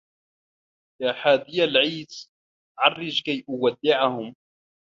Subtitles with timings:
[1.01, 2.31] يا حاديَ العيس
[2.79, 4.35] عرّج كي أودّعهم